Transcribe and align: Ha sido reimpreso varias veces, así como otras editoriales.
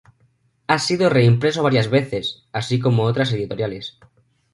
Ha 0.65 0.79
sido 0.79 1.11
reimpreso 1.11 1.61
varias 1.61 1.87
veces, 1.91 2.47
así 2.53 2.79
como 2.79 3.03
otras 3.03 3.31
editoriales. 3.33 3.99